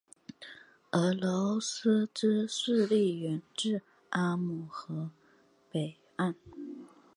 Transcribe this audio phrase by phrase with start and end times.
[0.93, 5.11] 俄罗斯之势力远至阿姆河
[5.71, 6.33] 北岸。